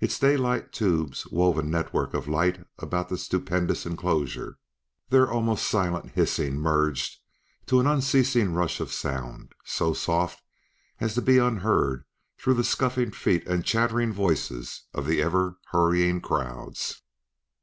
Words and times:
Its 0.00 0.18
daylight 0.18 0.72
tubes 0.72 1.26
wove 1.30 1.58
a 1.58 1.62
network 1.62 2.14
of 2.14 2.26
light 2.26 2.64
about 2.78 3.10
the 3.10 3.18
stupendous 3.18 3.84
enclosure, 3.84 4.56
their 5.10 5.30
almost 5.30 5.68
silent 5.68 6.12
hissing 6.12 6.54
merged 6.56 7.20
to 7.66 7.78
an 7.78 7.86
unceasing 7.86 8.54
rush 8.54 8.80
of 8.80 8.90
sound, 8.90 9.52
so 9.66 9.92
soft 9.92 10.42
as 10.98 11.14
to 11.14 11.20
be 11.20 11.36
unheard 11.36 12.06
through 12.38 12.54
the 12.54 12.64
scuffing 12.64 13.10
feet 13.10 13.46
and 13.46 13.66
chattering 13.66 14.14
voices 14.14 14.84
of 14.94 15.04
the 15.04 15.20
ever 15.20 15.58
hurrying 15.72 16.22
crowds. 16.22 17.02